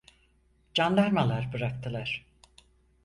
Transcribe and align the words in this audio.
Candarmalar 0.73 1.53
bıraktılar. 1.53 2.25